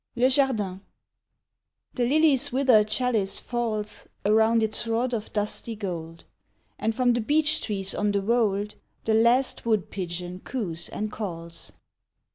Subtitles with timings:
[0.15, 0.81] LE JARDIN
[1.93, 6.23] THE lily's withered chalice falls Around its rod of dusty gold,
[6.79, 8.73] And from the beech trees on the wold
[9.05, 11.73] The last wood pigeon coos and calls.